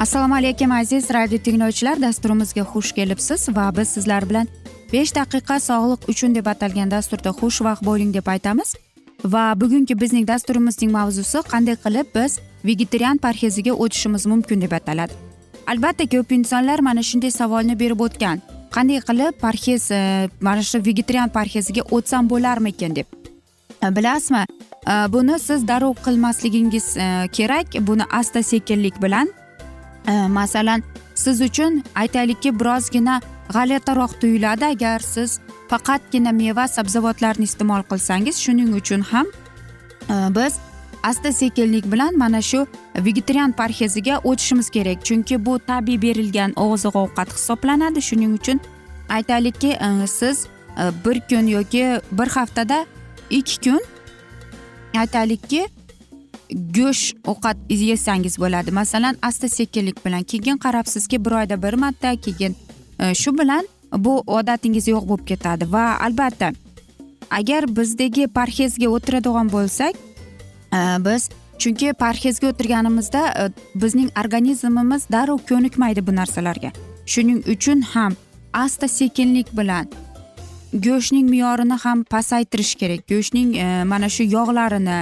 assalomu 0.00 0.34
alaykum 0.34 0.72
aziz 0.72 1.10
radio 1.10 1.38
tinglovchilar. 1.38 2.00
Dasturimizga 2.00 2.62
xush 2.72 2.92
kelibsiz 2.96 3.48
va 3.56 3.66
biz 3.76 3.88
sizlar 3.88 4.24
bilan 4.28 4.46
besh 4.92 5.12
daqiqa 5.14 5.56
sog'liq 5.60 6.06
uchun 6.12 6.34
deb 6.34 6.46
atalgan 6.52 6.90
dasturda 6.90 7.30
xushvaqt 7.40 7.84
bo'ling 7.88 8.14
deb 8.14 8.26
aytamiz. 8.34 8.74
Va 9.24 9.42
bugungi 9.60 9.94
bizning 10.02 10.24
dasturimizning 10.28 10.92
mavzusi 10.92 11.42
qanday 11.52 11.76
qilib 11.84 12.06
biz 12.14 12.38
vegetarian 12.64 13.18
parheziga 13.24 13.72
o'tishimiz 13.72 14.24
mumkin 14.26 14.62
deb 14.64 14.72
ataladi. 14.72 15.12
Albatta 15.66 16.06
ko'p 16.14 16.32
insonlar 16.38 16.80
mana 16.88 17.02
shunday 17.02 17.30
savolni 17.30 17.76
berib 17.82 18.00
o'tgan. 18.06 18.40
Qanday 18.76 19.02
qilib 19.08 19.36
parhez 19.44 19.90
e, 19.90 20.30
mana 20.40 20.62
shu 20.62 20.80
vegetarian 20.88 21.28
parheziga 21.28 21.82
o'tsam 21.90 22.30
bo'larmikin 22.32 22.96
deb. 22.96 23.06
E, 23.84 23.96
bilasizmi? 23.96 24.44
E, 24.92 24.94
buni 25.12 25.38
siz 25.38 25.68
darrov 25.68 25.94
qilmasligingiz 26.06 26.86
kerak. 27.36 27.66
Buni 27.88 28.08
asta 28.20 28.42
sekinlik 28.42 29.02
bilan 29.02 29.28
Э, 30.08 30.28
masalan 30.28 30.82
siz 31.14 31.40
uchun 31.40 31.84
aytaylikki 31.94 32.60
birozgina 32.60 33.20
g'alatiroq 33.52 34.20
tuyuladi. 34.20 34.64
Agar 34.64 35.00
siz 35.00 35.40
faqatgina 35.70 36.32
meva 36.32 36.68
sabzavotlarni 36.68 37.46
iste'mol 37.50 37.82
qilsangiz 37.90 38.36
shuning 38.44 38.74
uchun 38.80 39.00
ham 39.12 39.26
e, 40.10 40.14
biz 40.36 40.58
asta 41.02 41.32
sekinlik 41.32 41.92
bilan 41.92 42.18
mana 42.18 42.42
shu 42.42 42.66
vegetarian 42.96 43.52
parheziga 43.52 44.18
o'tishimiz 44.24 44.70
kerak. 44.70 45.04
Chunki 45.04 45.44
bu 45.46 45.58
tabiiy 45.58 46.02
berilgan 46.02 46.52
oziq 46.56 46.94
ovqat 47.02 47.34
hisoblanadi. 47.36 48.02
Shuning 48.02 48.34
uchun 48.40 48.60
aytaylikki 49.08 49.70
e, 49.70 50.06
siz 50.06 50.46
e, 50.78 50.82
bir 51.04 51.20
kun 51.30 51.46
yoki 51.46 52.00
bir 52.12 52.28
haftada 52.28 52.86
ikki 53.30 53.70
kun 53.70 53.80
aytaylikki 54.98 55.68
go'sht 56.52 57.16
ovqat 57.26 57.56
yesangiz 57.68 58.38
bo'ladi. 58.38 58.70
Masalan 58.70 59.16
asta 59.22 59.48
sekinlik 59.48 60.04
bilan. 60.06 60.22
Keyin 60.22 60.58
qarabsizki 60.58 61.24
bir 61.24 61.30
oyda 61.30 61.62
bir 61.62 61.74
marta 61.74 62.16
keyin 62.16 62.56
e, 62.98 63.14
shu 63.14 63.38
bilan 63.38 63.68
bu 63.96 64.20
odatingiz 64.26 64.88
yo'q 64.88 65.08
bo'lib 65.08 65.26
ketadi. 65.26 65.72
Va 65.72 65.98
albatta 66.06 66.52
agar 67.30 67.76
bizdagi 67.76 68.26
parhezga 68.26 68.88
o'tiradigan 68.88 69.52
bo'lsak 69.52 69.94
e, 70.74 70.78
biz 71.06 71.30
chunki 71.58 71.92
parhezga 71.92 72.48
o'tirganimizda 72.52 73.22
e, 73.28 73.52
bizning 73.74 74.10
organizmimiz 74.24 75.08
darrov 75.12 75.38
ko'nikmaydi 75.48 76.06
bu 76.06 76.16
narsalarga. 76.16 76.70
Shuning 77.06 77.40
uchun 77.54 77.80
ham 77.80 78.12
asta 78.52 78.88
sekinlik 78.88 79.56
bilan 79.58 79.86
go'shtning 80.72 81.30
me'yorini 81.30 81.76
ham 81.84 82.04
pasaytirish 82.04 82.74
kerak. 82.74 83.08
Go'shtning 83.08 83.56
e, 83.56 83.84
mana 83.84 84.08
shu 84.08 84.22
yog'larini 84.22 84.98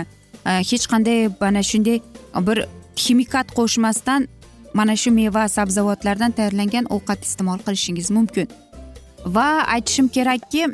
Э, 0.46 0.62
hech 0.70 0.86
qanday 0.92 1.28
mana 1.40 1.62
shunday 1.62 2.00
bir 2.48 2.58
ximikat 2.96 3.54
qo'shmasdan 3.58 4.28
mana 4.74 4.96
shu 4.96 5.10
meva 5.10 5.48
sabzavotlardan 5.48 6.32
tayyorlangan 6.36 6.84
ovqat 6.96 7.20
iste'mol 7.28 7.58
qilishingiz 7.66 8.10
mumkin. 8.10 8.48
Va 9.26 9.48
aytishim 9.74 10.08
kerakki 10.08 10.66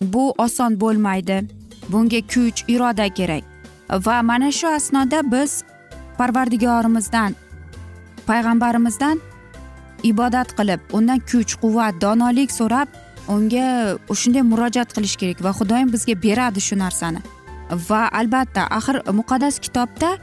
bu 0.00 0.34
oson 0.38 0.80
bo'lmaydi. 0.80 1.38
Bunga 1.88 2.20
kuch 2.32 2.60
iroda 2.68 3.08
kerak. 3.18 3.44
Va 4.06 4.22
mana 4.22 4.52
shu 4.52 4.66
asnoda 4.68 5.20
biz 5.32 5.62
parvardigorimizdan 6.18 7.34
payg'ambarimizdan 8.28 9.20
ibodat 10.10 10.52
qilib 10.58 10.80
undan 10.92 11.20
kuch 11.30 11.52
quvvat 11.62 11.94
donolik 12.00 12.50
so'rab 12.52 12.88
unga 13.34 13.66
shunday 14.20 14.42
murojaat 14.52 14.90
qilish 14.96 15.16
kerak 15.20 15.38
va 15.44 15.50
xudoyim 15.58 15.92
bizga 15.94 16.14
beradi 16.22 16.60
shu 16.68 16.78
narsani. 16.84 17.20
Va 17.70 18.08
albatta 18.20 18.66
axir 18.78 18.96
muqaddas 19.20 19.58
kitobda 19.64 20.16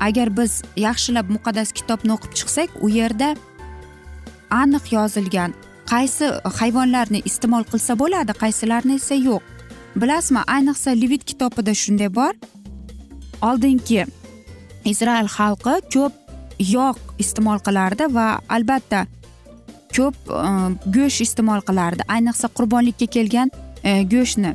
agar 0.00 0.28
biz 0.36 0.62
yaxshilab 0.76 1.30
muqaddas 1.36 1.72
kitobni 1.78 2.12
o'qib 2.16 2.32
chiqsak 2.38 2.70
u 2.84 2.88
yerda 2.98 3.34
aniq 4.62 4.84
yozilgan 4.96 5.54
qaysi 5.92 6.26
hayvonlarni 6.58 7.20
iste'mol 7.30 7.64
qilsa 7.72 7.96
bo'ladi 8.02 8.32
qaysilarini 8.42 8.98
esa 9.00 9.16
yo'q. 9.28 9.42
Bilasizmi 10.00 10.42
ayniqsa 10.56 10.90
levit 11.02 11.24
kitobida 11.30 11.74
shunday 11.82 12.10
bor. 12.18 12.34
Oldingi 13.48 14.06
isroil 14.90 15.28
xalqi 15.36 15.74
ko'p 15.94 16.12
yog' 16.76 17.02
iste'mol 17.22 17.60
qilardi 17.66 18.08
va 18.16 18.26
albatta 18.56 19.06
ko'p 19.96 20.16
e, 20.40 20.50
go'sht 20.96 21.24
iste'mol 21.26 21.62
qilardi. 21.68 22.02
Ayniqsa 22.14 22.50
qurbonlikka 22.58 23.06
kelgan 23.16 23.52
e, 23.82 24.02
go'shtni. 24.14 24.54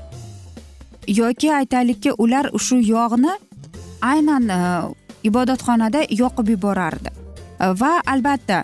Yoki 1.09 1.53
aytaylikki 1.53 2.12
ular 2.18 2.50
shu 2.58 2.75
yog'ni 2.75 3.34
aynan 4.02 4.50
e, 4.50 4.59
ibodatxonada 5.24 6.02
yoqib 6.09 6.50
yuborardi. 6.50 7.09
E, 7.59 7.66
va 7.81 8.02
albatta 8.06 8.64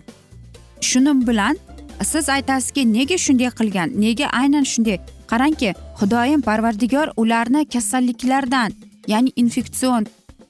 shuni 0.82 1.28
bilan 1.28 1.58
siz 2.04 2.30
aytasizki 2.30 2.86
nega 2.94 3.18
shunday 3.18 3.50
qilgan? 3.60 3.90
Nega 4.06 4.28
aynan 4.42 4.64
shunday? 4.64 5.00
Qarangki 5.32 5.74
xudoyim 6.00 6.42
parvardigor 6.42 7.08
ularni 7.18 7.66
kasalliklardan 7.74 8.72
ya'ni 9.08 9.32
infeksion 9.36 10.06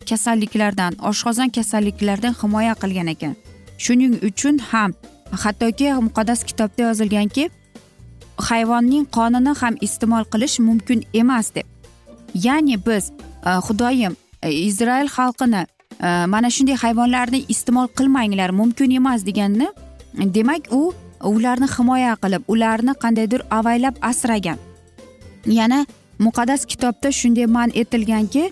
kasalliklardan 0.09 0.93
oshqozon 1.09 1.49
kasalliklaridan 1.49 2.35
himoya 2.41 2.73
qilgan 2.81 3.07
ekan. 3.07 3.35
Shuning 3.77 4.15
uchun 4.29 4.57
ham 4.71 4.91
hattoki 5.43 5.87
muqaddas 6.07 6.43
kitobda 6.49 6.81
yozilganki 6.87 7.49
hayvonning 8.49 9.05
qonini 9.17 9.53
ham 9.61 9.75
iste'mol 9.87 10.23
qilish 10.33 10.59
mumkin 10.59 10.99
emas 11.13 11.55
deb. 11.55 11.74
Ya'ni 12.35 12.77
biz 12.85 13.11
e, 13.45 13.49
xudoyim 13.67 14.15
izroil 14.43 14.67
izrail 14.67 15.07
xalqini 15.07 15.65
e, 16.03 16.25
mana 16.33 16.49
shunday 16.49 16.75
hayvonlarni 16.83 17.45
iste'mol 17.53 17.87
qilmanglar 17.97 18.51
mumkin 18.51 18.91
emas 18.91 19.25
deganni 19.25 19.67
demak 20.37 20.71
u 20.71 20.93
ularni 21.23 21.67
himoya 21.77 22.15
qilib 22.23 22.43
ularni 22.47 22.93
qandaydir 23.03 23.41
avaylab 23.51 23.95
asragan. 24.01 24.57
Yana 25.45 25.85
muqaddas 26.19 26.65
kitobda 26.65 27.11
shunday 27.11 27.45
man 27.45 27.71
etilganki 27.73 28.51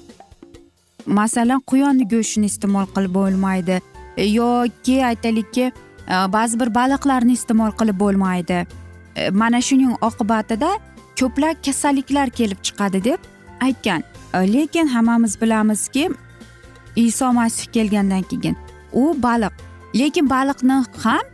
masalan 1.05 1.59
quyonni 1.59 2.07
go'shtini 2.13 2.45
iste'mol 2.51 2.87
qilib 2.95 3.13
bo'lmaydi 3.19 3.81
yoki 4.17 5.05
aytaylikki 5.05 5.71
ba'zi 6.07 6.59
bir 6.59 6.69
baliqlarni 6.75 7.33
iste'mol 7.39 7.71
qilib 7.79 7.99
bo'lmaydi. 7.99 8.65
Mana 9.31 9.61
shuning 9.61 9.93
oqibatida 10.01 10.69
ko'plab 11.19 11.61
kasalliklar 11.65 12.29
kelib 12.29 12.59
chiqadi 12.63 13.03
deb 13.03 13.32
aytgan 13.61 14.03
lekin 14.33 14.87
hammamiz 14.87 15.41
bilamizki 15.41 16.09
iso 16.95 17.33
masih 17.33 17.65
kelgandan 17.71 18.21
keyin 18.21 18.55
u 18.93 19.15
baliq 19.23 19.53
lekin 19.95 20.29
baliqni 20.29 20.85
ham 21.03 21.25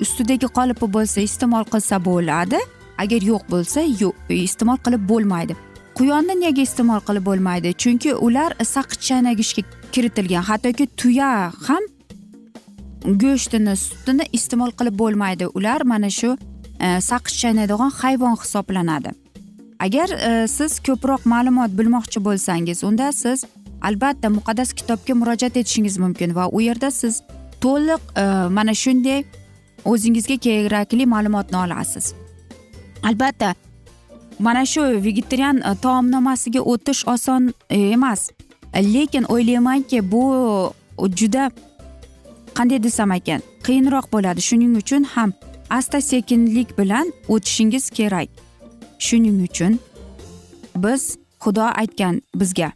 ustidagi 0.00 0.46
qolipi 0.46 0.86
bo'lsa 0.96 1.20
iste'mol 1.20 1.64
qilsa 1.72 2.04
bo'ladi 2.04 2.58
agar 2.98 3.20
yo'q 3.30 3.44
bo'lsa 3.52 3.80
yo'q 4.02 4.14
iste'mol 4.46 4.78
qilib 4.84 5.08
bo'lmaydi. 5.08 5.56
Quyonni 5.98 6.34
nega 6.40 6.62
iste'mol 6.68 7.00
qilib 7.08 7.24
bo'lmaydi? 7.28 7.74
Chunki 7.82 8.14
ular 8.26 8.50
saqich 8.74 9.64
kiritilgan 9.94 10.44
hattoki 10.50 10.86
tuya 11.00 11.52
ham 11.66 11.84
go'shtini 13.22 13.74
sutini 13.86 14.24
iste'mol 14.38 14.72
qilib 14.78 14.96
bo'lmaydi. 15.02 15.44
Ular 15.58 15.80
mana 15.92 16.10
shu 16.10 16.30
e, 16.80 17.00
saqich 17.10 17.36
chaynaydigan 17.42 17.90
hayvon 18.00 18.36
hisoblanadi. 18.42 19.10
Agar 19.78 20.08
e, 20.10 20.48
siz 20.48 20.80
ko'proq 20.86 21.26
ma'lumot 21.26 21.70
bilmoqchi 21.78 22.24
bo'lsangiz 22.24 22.84
unda 22.84 23.12
siz 23.12 23.44
albatta 23.82 24.28
muqaddas 24.30 24.72
kitobga 24.72 25.14
murojaat 25.14 25.56
etishingiz 25.56 25.98
mumkin 25.98 26.34
va 26.34 26.48
u 26.48 26.60
yerda 26.60 26.90
siz 26.90 27.22
to'liq 27.60 28.02
e, 28.16 28.24
mana 28.56 28.74
shunday 28.74 29.24
o'zingizga 29.84 30.36
kerakli 30.36 31.06
ma'lumotni 31.06 31.56
olasiz. 31.56 32.14
Albatta 33.02 33.54
mana 34.38 34.66
shu 34.66 34.82
vegetarian 35.06 35.56
e, 35.56 35.74
taomnomasiga 35.82 36.60
o'tish 36.60 37.08
oson 37.14 37.52
e, 37.70 37.78
emas. 37.96 38.30
Lekin 38.74 39.24
o'ylaymanki 39.34 39.98
bu 40.12 40.22
juda 41.20 41.50
qanday 42.54 42.82
desam 42.82 43.12
ekan 43.12 43.40
qiyinroq 43.66 44.06
bo'ladi. 44.12 44.40
Shuning 44.48 44.76
uchun 44.82 45.04
ham 45.14 45.32
asta 45.70 46.00
sekinlik 46.00 46.78
bilan 46.78 47.12
o'tishingiz 47.28 47.90
kerak. 47.90 48.43
Shuning 49.06 49.38
uchun 49.48 49.78
biz 50.84 51.02
xudo 51.44 51.66
aytgan 51.80 52.22
bizga 52.40 52.70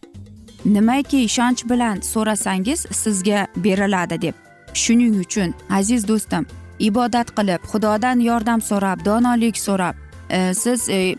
nimaki 0.65 1.19
ishonch 1.29 1.61
bilan 1.71 2.01
so'rasangiz 2.01 2.87
sizga 3.03 3.47
beriladi 3.57 4.23
deb. 4.23 4.35
Shuning 4.75 5.15
uchun 5.25 5.55
aziz 5.71 6.09
do'stim 6.09 6.45
ibodat 6.79 7.29
qilib 7.39 7.63
xudodan 7.71 8.19
yordam 8.21 8.61
so'rab 8.61 9.05
donolik 9.05 9.57
so'rab 9.59 9.95
e, 10.31 10.55
siz 10.55 10.89
e, 10.89 11.17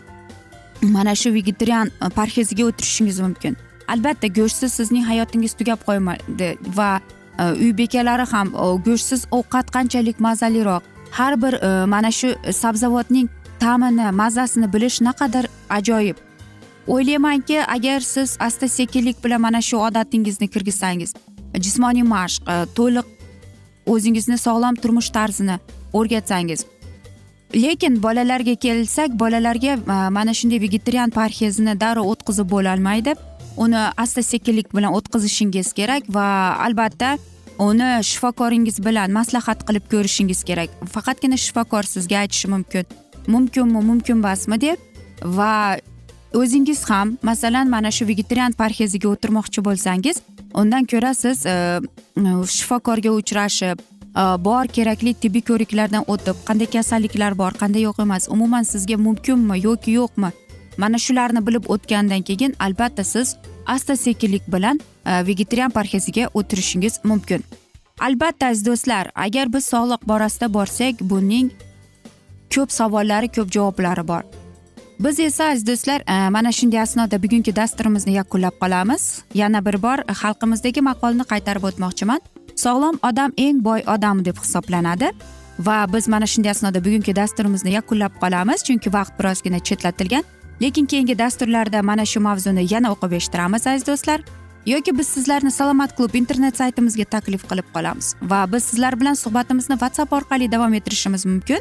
mana 0.82 1.14
shu 1.14 1.34
vegetarian 1.34 1.90
parheziga 2.14 2.64
o'tirishingiz 2.64 3.20
mumkin. 3.20 3.56
Albatta 3.88 4.26
go'shtsiz 4.38 4.72
sizning 4.78 5.04
hayotingiz 5.10 5.52
tugab 5.58 5.80
qo'ymadi 5.88 6.50
va 6.78 7.00
e, 7.38 7.44
uy 7.62 7.72
bekalari 7.82 8.26
ham 8.32 8.48
e, 8.54 8.64
go'shtsiz 8.86 9.26
ovqat 9.38 9.66
qanchalik 9.76 10.20
mazaliroq. 10.20 10.82
Har 11.10 11.42
bir 11.42 11.52
e, 11.52 11.86
mana 11.86 12.10
shu 12.10 12.28
sabzavotning 12.62 13.28
ta'mini 13.60 14.10
mazasini 14.10 14.72
bilish 14.72 15.00
naqadar 15.00 15.46
ajoyib. 15.70 16.16
O'ylaymanki 16.88 17.64
agar 17.66 18.00
siz 18.00 18.36
asta 18.40 18.68
sekinlik 18.68 19.24
bilan 19.24 19.40
mana 19.40 19.62
shu 19.62 19.76
odatingizni 19.76 20.48
kirgizsangiz 20.48 21.14
jismoniy 21.54 22.02
mashq 22.02 22.50
to'liq 22.76 23.06
o'zingizni 23.86 24.38
sog'lom 24.38 24.74
turmush 24.82 25.10
tarzini 25.10 25.56
o'rgatsangiz. 25.92 26.64
Lekin 27.54 28.02
bolalarga 28.02 28.54
kelsak 28.54 29.10
bolalarga 29.18 29.72
e, 29.74 30.10
mana 30.10 30.34
shunday 30.34 30.60
vegetarian 30.62 31.10
parhezni 31.10 31.74
darrov 31.80 32.06
o'tkazib 32.12 32.50
bo'lolmaydi. 32.50 33.14
Uni 33.56 33.80
asta 33.96 34.22
sekinlik 34.22 34.74
bilan 34.76 34.94
o'tkazishingiz 34.94 35.72
kerak 35.72 36.06
va 36.08 36.26
albatta 36.66 37.16
uni 37.58 37.90
shifokoringiz 38.10 38.78
bilan 38.86 39.10
maslahat 39.18 39.66
qilib 39.68 39.90
ko'rishingiz 39.92 40.44
kerak. 40.48 40.70
Faqatgina 40.94 41.36
shifokor 41.36 41.82
sizga 41.94 42.22
aytishi 42.22 42.48
mumkin. 42.54 42.86
Mumkinmi 43.26 43.84
mumkin 43.90 44.16
emasmi 44.16 44.60
deb 44.60 44.78
va 45.24 45.76
o'zingiz 46.34 46.90
ham 46.90 47.16
masalan 47.22 47.68
mana 47.68 47.90
shu 47.90 48.06
vegetarian 48.08 48.52
parheziga 48.52 49.08
o'tirmoqchi 49.08 49.64
bo'lsangiz 49.68 50.22
undan 50.54 50.84
ko'ra 50.84 51.14
siz 51.14 51.46
e, 51.46 51.80
shifokorga 52.56 53.10
uchrashib 53.20 53.78
e, 53.80 54.22
bor 54.44 54.66
kerakli 54.76 55.14
tibbiy 55.14 55.44
ko'riklardan 55.50 56.04
o'tib 56.14 56.36
qanday 56.48 56.70
kasalliklar 56.76 57.38
bor 57.38 57.52
qanday 57.62 57.82
yo'q 57.88 58.02
emas 58.06 58.28
umuman 58.28 58.62
sizga 58.72 58.96
mumkinmi 59.06 59.62
yoki 59.64 59.90
yo'qmi? 60.00 60.30
Mana 60.78 60.98
shularni 60.98 61.46
bilib 61.46 61.64
o'tgandan 61.74 62.22
keyin 62.28 62.54
albatta 62.58 63.04
siz 63.04 63.36
asta 63.66 63.96
sekinlik 63.96 64.52
bilan 64.52 64.80
e, 65.06 65.26
vegetarian 65.26 65.70
parheziga 65.70 66.30
o'tirishingiz 66.34 67.00
mumkin. 67.04 67.44
Albatta 68.00 68.46
aziz 68.46 68.66
do'stlar 68.66 69.10
agar 69.14 69.52
biz 69.52 69.64
sog'liq 69.72 70.06
borasida 70.08 70.54
borsak 70.54 71.00
buning 71.00 71.50
ko'p 72.54 72.70
savollari 72.78 73.28
ko'p 73.36 73.50
javoblari 73.56 74.08
bor. 74.08 74.22
Biz 75.04 75.20
esa 75.20 75.44
aziz 75.50 75.66
do'stlar 75.66 76.00
e, 76.00 76.30
mana 76.30 76.52
shunday 76.52 76.80
asnoda 76.80 77.22
bugungi 77.22 77.56
dasturimizni 77.56 78.12
yakunlab 78.12 78.56
qolamiz. 78.62 79.22
Yana 79.34 79.64
bir 79.66 79.82
bor 79.82 79.98
xalqimizdagi 80.22 80.80
maqolni 80.80 81.24
qaytarib 81.32 81.64
o'tmoqchiman. 81.68 82.20
Sog'lom 82.64 82.98
odam 83.08 83.32
eng 83.36 83.64
boy 83.64 83.80
odam 83.94 84.24
deb 84.24 84.36
hisoblanadi 84.42 85.08
va 85.58 85.78
biz 85.92 86.08
mana 86.08 86.26
shunday 86.26 86.50
asnoda 86.50 86.84
bugungi 86.84 87.16
dasturimizni 87.16 87.72
yakunlab 87.78 88.20
qolamiz 88.22 88.64
chunki 88.66 88.92
vaqt 88.92 89.16
birozgina 89.18 89.58
chetlatilgan. 89.58 90.24
Lekin 90.62 90.86
keyingi 90.86 91.18
dasturlarda 91.18 91.82
mana 91.82 92.04
shu 92.04 92.20
mavzuni 92.20 92.66
yana 92.74 92.92
o'qib 92.94 93.12
eshittiramiz 93.18 93.66
aziz 93.66 93.86
do'stlar. 93.86 94.20
Yoki 94.66 94.98
biz 94.98 95.08
sizlarni 95.08 95.50
salomat 95.50 95.96
klub 95.96 96.14
internet 96.14 96.56
saytimizga 96.56 97.04
taklif 97.04 97.48
qilib 97.50 97.68
qolamiz 97.74 98.14
va 98.22 98.44
biz 98.52 98.64
sizlar 98.64 99.00
bilan 99.00 99.16
suhbatimizni 99.24 99.76
whatsapp 99.82 100.12
orqali 100.12 100.52
davom 100.52 100.74
ettirishimiz 100.74 101.26
mumkin. 101.26 101.60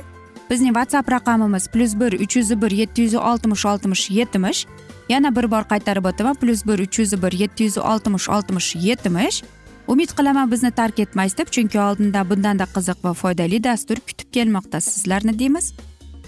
Bizning 0.50 0.74
whatsapp 0.74 1.12
raqamimiz 1.12 1.68
plyus 1.68 1.94
bir 2.00 2.13
uch 2.24 2.36
yuz 2.38 2.62
bir 2.62 2.72
yetti 2.72 3.01
yuz 3.01 3.16
oltmish 3.16 3.66
oltmish 3.66 4.10
yetmish 4.10 4.66
yana 5.10 5.36
bir 5.36 5.51
bor 5.51 5.63
qaytarib 5.72 6.06
o'taman 6.06 6.36
plyus 6.36 6.66
bir 6.68 6.80
uch 6.86 7.00
yuz 7.00 7.13
bir 7.24 7.31
yetti 7.42 7.63
yuz 7.63 7.78
oltmish 7.78 8.30
oltmish 8.30 8.75
yetmish 8.75 9.44
umid 9.88 10.10
qilaman 10.18 10.51
bizni 10.51 10.72
tark 10.72 11.00
etmaysiz 11.00 11.38
deb 11.38 11.48
chunki 11.56 11.80
oldinda 11.80 12.30
bundanda 12.30 12.66
qiziq 12.75 12.98
va 13.04 13.13
foydali 13.22 13.63
dastur 13.63 13.98
kutib 14.07 14.30
kelmoqda 14.34 14.81
sizlarni 14.81 15.40
deymiz. 15.40 15.74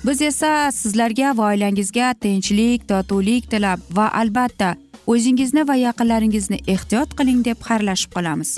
Biz 0.06 0.22
esa 0.22 0.72
sizlarga 0.72 1.38
va 1.38 1.52
oilangizga 1.54 2.14
tinchlik 2.22 2.88
totuvlik 2.90 3.50
tilab 3.52 3.80
va 3.98 4.08
albatta 4.22 4.76
o'zingizni 5.08 5.68
va 5.68 5.76
yaqinlaringizni 5.76 6.58
ehtiyot 6.74 7.14
qiling 7.18 7.46
deb 7.46 7.62
xayrlashib 7.68 8.14
qolamiz. 8.18 8.58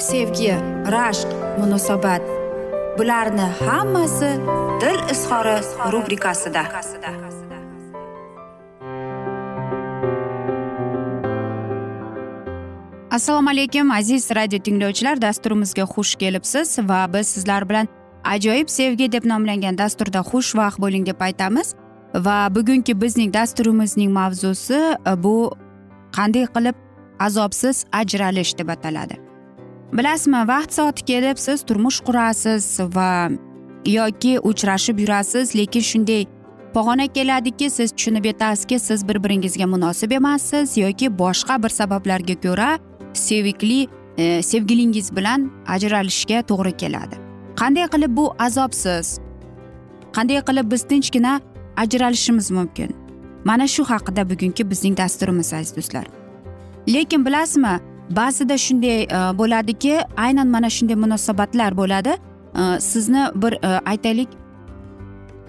sevgi 0.00 0.54
rashq 0.92 1.28
munosabat. 1.58 2.22
Bularni 2.98 3.46
hammasi 3.66 4.30
dil 4.80 5.00
izhori 5.12 5.56
rubrikasida. 5.92 6.62
Assalomu 13.10 13.50
alaykum 13.50 13.90
aziz 13.90 14.30
radio 14.30 14.58
tinglovchilar. 14.58 15.22
Dasturimizga 15.22 15.82
xush 15.82 16.14
kelibsiz 16.14 16.78
va 16.78 17.12
biz 17.12 17.28
sizlar 17.28 17.68
bilan 17.68 17.88
ajoyib 18.24 18.68
sevgi 18.68 19.12
deb 19.12 19.24
nomlangan 19.24 19.78
dasturda 19.78 20.18
xushvaqt 20.18 20.78
bo'ling 20.80 21.06
deb 21.06 21.20
aytamiz. 21.20 21.74
Va 22.14 22.54
bugungi 22.54 23.00
bizning 23.00 23.34
dasturimizning 23.34 24.12
mavzusi 24.12 24.80
bu 25.16 25.52
qanday 26.16 26.46
qilib 26.54 26.76
azobsiz 27.18 27.84
ajralish 27.92 28.58
deb 28.58 28.68
ataladi? 28.68 29.29
Bilasizmi 29.92 30.48
vaqt 30.48 30.72
soati 30.78 31.04
kelib 31.04 31.38
siz 31.38 31.62
turmush 31.68 32.00
qurasiz 32.06 32.66
va 32.96 33.30
yoki 33.86 34.38
uchrashib 34.50 34.98
yurasiz 35.02 35.54
lekin 35.60 35.80
shunday 35.90 36.26
pog'ona 36.74 37.06
keladiki 37.16 37.70
siz 37.70 37.92
tushunib 37.92 38.24
yetasizki 38.24 38.78
siz 38.78 39.08
bir 39.08 39.22
biringizga 39.24 39.66
munosib 39.66 40.10
emassiz 40.10 40.76
yoki 40.76 41.18
boshqa 41.18 41.62
bir 41.62 41.68
sabablarga 41.68 42.36
ko'ra 42.44 42.78
sevikli 43.12 43.88
e, 44.18 44.42
sevgilingiz 44.42 45.16
bilan 45.16 45.50
ajralishga 45.66 46.42
to'g'ri 46.42 46.76
keladi. 46.76 47.16
Qanday 47.60 47.86
qilib 47.94 48.16
bu 48.16 48.34
azobsiz? 48.38 49.18
Qanday 50.16 50.40
qilib 50.48 50.72
biz 50.72 50.82
tinchgina 50.82 51.40
ajralishimiz 51.76 52.50
mumkin? 52.50 52.96
Mana 53.44 53.66
shu 53.66 53.84
haqida 53.84 54.30
bugungi 54.30 54.70
bizning 54.70 54.96
dasturimiz 54.96 55.52
aziz 55.52 55.76
do'stlar. 55.76 56.06
Lekin 56.88 57.26
bilasizmi 57.26 57.80
ba'zida 58.10 58.58
shunday 58.58 59.02
e, 59.02 59.38
bo'ladiki 59.38 60.00
aynan 60.16 60.48
mana 60.48 60.70
shunday 60.70 60.94
munosabatlar 60.94 61.76
bo'ladi. 61.76 62.16
E, 62.60 62.80
sizni 62.80 63.24
bir 63.34 63.52
e, 63.52 63.80
aytaylik 63.92 64.28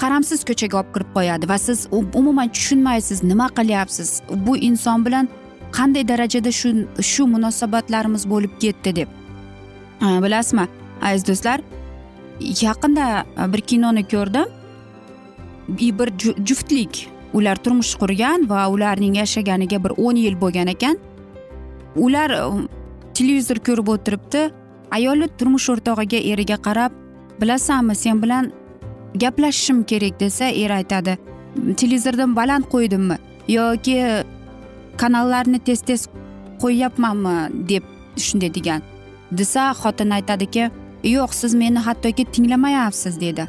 qaramsiz 0.01 0.43
ko'chaga 0.49 0.77
olib 0.81 0.93
kirib 0.93 1.09
qo'yadi 1.17 1.49
va 1.49 1.57
siz 1.57 1.87
umuman 1.91 2.49
tushunmaysiz 2.49 3.23
nima 3.23 3.47
qilyapsiz. 3.57 4.21
Bu 4.47 4.57
inson 4.57 5.05
bilan 5.05 5.29
qanday 5.77 6.07
darajada 6.07 6.51
shu 6.51 6.69
shu 7.11 7.27
munosabatlarimiz 7.27 8.29
bo'lib 8.29 8.53
ketdi 8.59 8.95
deb. 8.95 9.09
Bilasizmi 10.01 10.67
aziz 11.01 11.27
do'stlar? 11.27 11.61
Yaqinda 12.61 13.25
bir 13.53 13.61
kinoni 13.61 14.03
ko'rdim. 14.13 14.47
Bir 15.69 16.09
juftlik 16.45 17.07
ular 17.33 17.55
turmush 17.55 17.95
qurgan 17.95 18.49
va 18.49 18.69
ularning 18.69 19.15
yashaganiga 19.17 19.83
bir 19.83 19.93
o'n 19.97 20.15
yil 20.15 20.41
bo'lgan 20.41 20.67
ekan. 20.67 20.97
Ular 21.95 22.31
e, 22.31 22.67
televizor 23.13 23.57
ko'rib 23.67 23.87
o'tiribdi. 23.87 24.49
Ayoli 24.91 25.27
turmush 25.37 25.69
o'rtog'iga 25.73 26.19
eriga 26.31 26.57
qarab 26.67 26.91
bilasanmi 27.41 27.95
sen 27.95 28.21
bilan 28.23 28.51
gaplashishim 29.15 29.83
kerak 29.83 30.19
desa 30.19 30.45
er 30.45 30.71
aytadi 30.79 31.17
televizordan 31.77 32.35
baland 32.35 32.65
qo'ydimmi 32.73 33.17
yoki 33.47 33.95
kanallarni 34.97 35.59
tez 35.59 35.81
tez 35.81 36.07
qo'yyapmanmi 36.63 37.35
deb 37.69 37.83
shunday 38.17 38.53
degan 38.57 38.81
desa 39.31 39.71
xotin 39.81 40.09
aytadiki 40.17 40.69
yo'q 41.15 41.33
siz 41.33 41.53
meni 41.53 41.79
hattoki 41.79 42.25
tinglamayapsiz 42.25 43.21
dedi. 43.21 43.47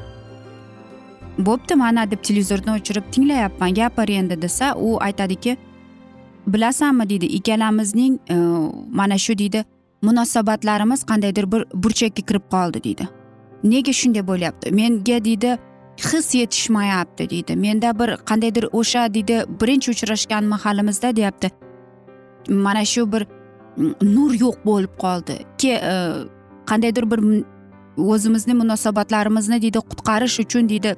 Bo'pti 1.38 1.74
mana 1.74 2.10
deb 2.10 2.22
televizorni 2.28 2.70
o'chirib 2.76 3.04
tinglayapman 3.12 3.74
gapir 3.74 4.08
endi 4.08 4.42
desa 4.42 4.74
u 4.76 4.98
aytadiki 5.00 5.56
bilasanmi 6.46 7.08
deydi 7.08 7.26
ikkalamizning 7.26 8.18
e, 8.30 8.36
mana 8.92 9.18
shu 9.18 9.38
deydi 9.38 9.64
munosabatlarimiz 10.02 11.04
qandaydir 11.04 11.52
bir 11.52 11.64
burchakka 11.74 12.22
kirib 12.22 12.42
qoldi 12.50 12.84
deydi. 12.84 13.08
Nega 13.64 13.92
shunday 13.92 14.26
bo'lyapti? 14.26 14.72
Menga 14.74 15.24
deydi 15.24 15.58
his 15.96 16.34
yetishmayapti 16.34 17.30
deydi. 17.30 17.56
Menda 17.56 17.98
bir 17.98 18.16
qandaydir 18.28 18.64
o'sha 18.72 19.14
deydi 19.14 19.44
birinchi 19.60 19.90
uchrashgan 19.90 20.44
mahalimizda 20.44 21.16
deyapti. 21.16 21.50
Mana 22.48 22.84
shu 22.84 23.12
bir 23.12 23.26
nur 24.02 24.34
yo'q 24.34 24.56
bo'lib 24.64 24.94
qoldi. 24.98 25.38
Ke 25.58 25.72
e, 25.92 25.94
qandaydir 26.66 27.10
bir 27.10 27.20
o'zimizni 27.96 28.54
munosabatlarimizni 28.54 29.62
deydi 29.62 29.78
qutqarish 29.78 30.40
uchun 30.40 30.68
deydi 30.68 30.96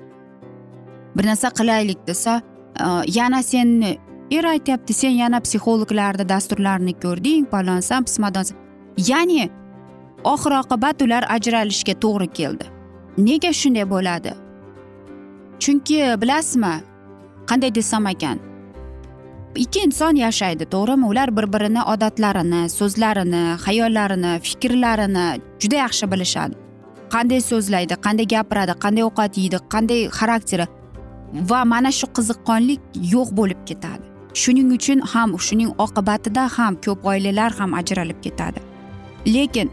bir 1.17 1.27
narsa 1.27 1.51
qilaylik 1.51 2.07
desa 2.07 2.43
e, 2.81 2.87
yana 3.19 3.43
senni 3.43 3.99
er 4.39 4.45
aytyapti 4.55 4.93
sen 4.93 5.15
yana 5.23 5.41
psixologlarni 5.45 6.25
dasturlarini 6.29 6.95
ko'rding 7.05 7.45
palonsan 7.53 8.05
pismadonsan 8.07 8.57
ya'ni 9.09 9.51
oxir 10.33 10.53
oqibat 10.63 11.03
ular 11.07 11.25
ajralishga 11.37 11.95
to'g'ri 12.05 12.29
keldi. 12.39 12.67
Nega 13.27 13.53
shunday 13.61 13.87
bo'ladi? 13.95 14.33
Chunki 15.63 15.99
bilasizmi 16.23 16.75
qanday 17.51 17.75
desam 17.79 18.07
ekan? 18.13 18.39
Ikki 19.65 19.85
inson 19.87 20.17
yashaydi 20.17 20.65
to'g'rimi? 20.75 21.07
Ular 21.13 21.31
bir 21.37 21.47
birini 21.55 21.83
odatlarini 21.95 22.63
so'zlarini 22.79 23.43
hayollarini 23.67 24.33
fikrlarini 24.47 25.27
juda 25.63 25.77
yaxshi 25.85 26.11
bilishadi. 26.13 26.55
Qanday 27.15 27.41
so'zlaydi 27.51 27.95
qanday 28.07 28.27
gapiradi 28.35 28.75
qanday 28.85 29.05
ovqat 29.09 29.39
yeydi 29.43 29.59
qanday 29.75 30.01
xarakteri 30.19 30.67
va 31.51 31.61
mana 31.73 31.91
shu 31.99 32.07
qiziqqonlik 32.17 32.81
yo'q 33.15 33.29
bo'lib 33.39 33.61
ketadi. 33.69 34.04
Shuning 34.35 34.73
uchun 34.77 34.99
ham 35.13 35.39
shuning 35.39 35.71
oqibatida 35.85 36.49
ham 36.57 36.77
ko'p 36.85 37.07
oilalar 37.11 37.53
ham 37.59 37.75
ajralib 37.81 38.19
ketadi. 38.23 38.61
Lekin 39.27 39.71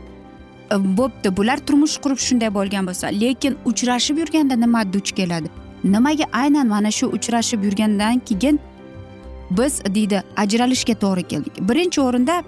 e, 0.71 0.75
bo'pti 0.97 1.37
bular 1.37 1.57
turmush 1.67 1.97
qurib 2.03 2.19
shunday 2.27 2.53
bo'lgan 2.57 2.87
bo'lsa 2.89 3.07
lekin 3.23 3.57
uchrashib 3.65 4.17
yurganda 4.21 4.55
nima 4.55 4.81
duch 4.93 5.11
keladi? 5.19 5.49
Nimaga 5.83 6.25
aynan 6.41 6.67
mana 6.67 6.91
shu 6.91 7.05
uchrashib 7.17 7.63
yurgandan 7.63 8.19
keyin 8.29 8.59
biz 9.57 9.73
deydi 9.95 10.23
ajralishga 10.37 10.95
to'g'ri 11.03 11.23
keldik? 11.31 11.53
Birinchi 11.69 12.01
o'rinda 12.01 12.43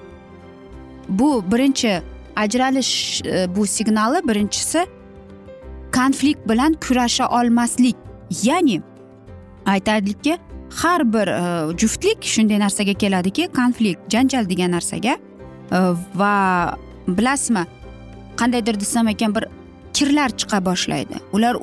bu 1.10 1.44
birinchi 1.52 2.02
ajralish 2.36 3.22
e, 3.26 3.56
bu 3.56 3.68
signali 3.68 4.28
birinchisi 4.28 4.86
konflikt 5.96 6.50
bilan 6.50 6.74
kurasha 6.74 7.30
olmaslik. 7.30 7.96
Ya'ni 8.44 8.82
aytaylikki 9.66 10.38
har 10.82 11.14
bir 11.14 11.28
e, 11.28 11.78
juftlik 11.78 12.24
shunday 12.24 12.60
narsaga 12.60 12.94
keladiki 12.94 13.48
konflikt 13.56 14.02
janjal 14.14 14.50
degan 14.50 14.72
narsaga 14.72 15.18
e, 15.72 15.80
va 16.16 16.36
bilasizmi 17.08 17.66
qandaydir 18.40 18.80
desam 18.80 19.08
ekan 19.08 19.36
bir 19.36 19.46
kirlar 19.94 20.30
chiqa 20.30 20.66
boshlaydi. 20.66 21.16
Ular 21.34 21.56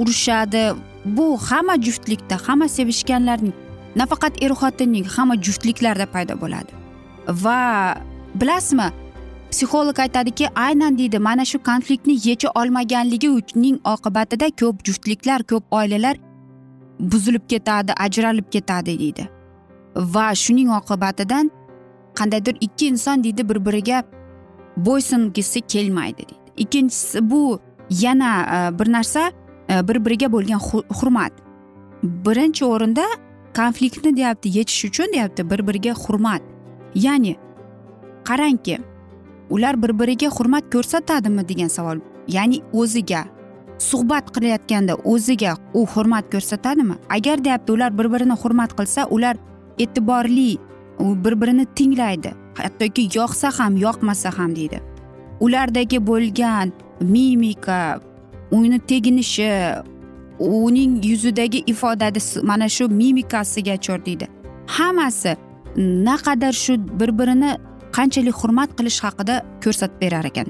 urushadi. 0.00 0.72
Bu 1.04 1.38
hamma 1.50 1.74
juftlikda 1.82 2.36
hamma 2.46 2.68
sevishganlarning 2.68 3.54
nafaqat 3.96 4.42
er 4.42 4.50
xotinning 4.60 5.06
hamma 5.16 5.34
juftliklarda 5.46 6.06
paydo 6.06 6.34
bo'ladi. 6.40 6.72
Va 7.28 7.96
bilasizmi 8.34 8.88
psixolog 9.50 9.98
aytadiki 9.98 10.46
aynan 10.54 10.98
deydi 10.98 11.18
mana 11.18 11.44
shu 11.44 11.58
konfliktni 11.62 12.14
yecha 12.28 12.48
olmaganligi 12.60 13.30
uning 13.30 13.76
oqibatida 13.94 14.46
ko'p 14.60 14.84
juftliklar 14.86 15.42
ko'p 15.42 15.64
oilalar 15.78 16.16
buzilib 17.02 17.48
ketadi 17.48 17.92
ajralib 17.98 18.50
ketadi 18.50 18.98
deydi. 18.98 19.28
Va 19.96 20.34
shuning 20.34 20.70
oqibatidan 20.70 21.50
qandaydir 22.18 22.56
ikki 22.60 22.86
inson 22.86 23.24
deydi 23.24 23.48
bir 23.48 23.64
biriga 23.66 24.04
bo'ysungisi 24.76 25.60
kelmaydi 25.60 26.16
deydi. 26.16 26.40
Ikkinchisi 26.56 27.30
bu 27.30 27.60
yana 27.90 28.30
e, 28.42 28.78
bir 28.78 28.92
narsa 28.92 29.32
e, 29.70 29.88
bir 29.88 30.04
biriga 30.04 30.32
bo'lgan 30.32 30.60
hurmat. 31.00 31.32
Birinchi 32.02 32.64
o'rinda 32.64 33.04
konfliktni 33.56 34.16
deyapti 34.16 34.58
yechish 34.58 34.84
uchun 34.84 35.12
deyapti 35.12 35.50
bir 35.50 35.66
biriga 35.66 35.92
hurmat. 35.94 36.42
Ya'ni 36.94 37.36
qarangki 38.24 38.78
ular 39.50 39.82
bir 39.82 39.98
biriga 39.98 40.26
hurmat 40.26 40.72
ko'rsatadimi 40.72 41.48
degan 41.48 41.68
savol. 41.68 41.98
Ya'ni 42.28 42.62
o'ziga 42.72 43.24
suhbat 43.90 44.26
qilayotganda 44.34 44.94
o'ziga 45.12 45.52
u 45.74 45.86
hurmat 45.92 46.24
ko'rsatadimi? 46.32 46.96
Agar 47.16 47.44
deyapti 47.44 47.72
ular 47.72 47.98
bir 47.98 48.12
birini 48.12 48.36
hurmat 48.42 48.72
qilsa 48.78 49.06
ular 49.14 49.36
e'tiborli 49.78 50.56
u 50.98 51.24
bir 51.24 51.40
birini 51.40 51.66
tinglaydi. 51.76 52.30
Hattoki 52.58 53.08
yoqsa 53.18 53.48
ham 53.58 53.76
yoqmasa 53.76 54.38
ham 54.38 54.56
deydi. 54.56 54.78
Ulardagi 55.40 56.06
bo'lgan 56.06 56.72
mimika 57.00 58.00
uni 58.50 58.78
teginishi 58.78 59.50
uning 60.38 61.04
yuzidagi 61.04 61.64
ifodasi 61.66 62.42
mana 62.42 62.68
shu 62.68 62.88
mimikasigacha 62.88 64.04
deydi. 64.06 64.26
Hammasi 64.66 65.36
naqadar 65.76 66.52
shu 66.52 66.74
bir 67.00 67.10
birini 67.18 67.50
qanchalik 67.96 68.36
hurmat 68.40 68.70
qilish 68.78 69.00
haqida 69.04 69.34
ko'rsatib 69.64 70.00
berar 70.00 70.24
ekan? 70.30 70.48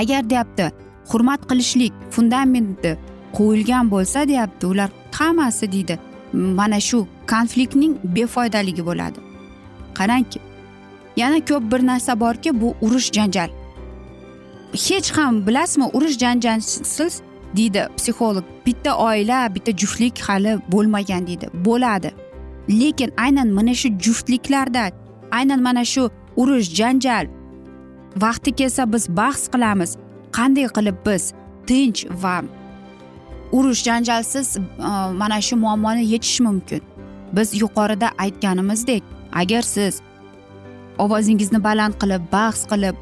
Agar 0.00 0.30
deyapti 0.30 0.64
hurmat 1.10 1.40
qilishlik 1.50 1.92
fundamenti 2.10 2.98
qo'yilgan 3.38 3.90
bo'lsa 3.90 4.28
deyapti. 4.28 4.66
Ular 4.66 4.90
hammasi 5.12 5.72
deydi 5.72 5.98
mana 6.32 6.80
shu 6.80 7.06
konfliktning 7.30 7.96
befoydaligi 8.16 8.86
bo'ladi. 8.86 9.18
Qarangki 9.98 10.40
yana 11.16 11.44
ko'p 11.44 11.72
bir 11.72 11.86
narsa 11.86 12.20
borki 12.20 12.60
bu 12.60 12.74
urush 12.80 13.10
janjal. 13.12 13.50
Hech 14.72 15.10
ham 15.16 15.46
bilasizmi 15.46 15.86
urush 15.92 16.18
janjalsiz 16.18 17.20
deydi 17.56 17.88
psixolog. 17.96 18.44
Bitta 18.66 18.96
oila 18.96 19.54
bitta 19.54 19.72
juftlik 19.76 20.20
hali 20.20 20.58
bo'lmagan 20.72 21.26
deydi 21.26 21.46
bo'ladi. 21.64 22.10
Lekin 22.80 23.12
aynan 23.16 23.48
mana 23.48 23.74
shu 23.74 23.88
juftliklarda 24.04 24.90
aynan 25.30 25.60
mana 25.62 25.84
shu 25.84 26.10
urush 26.36 26.68
janjal 26.78 27.26
vaqti 28.16 28.52
kelsa 28.52 28.92
biz 28.92 29.08
bahs 29.08 29.48
qilamiz. 29.52 29.96
Qanday 30.36 30.68
qilib 30.76 30.96
biz 31.06 31.32
tinch 31.66 32.06
va 32.22 32.42
urush 33.52 33.82
janjalsiz 33.88 34.56
e, 34.56 34.62
mana 35.20 35.40
shu 35.40 35.56
muammoni 35.56 36.04
yechish 36.12 36.40
mumkin? 36.40 36.82
Biz 37.32 37.60
yuqorida 37.62 38.08
aytganimizdek 38.18 39.02
agar 39.32 39.62
siz 39.62 40.00
ovozingizni 40.98 41.64
baland 41.64 41.94
qilib 42.00 42.22
bahs 42.32 42.66
qilib 42.70 42.96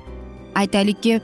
aytaylikki 0.54 1.20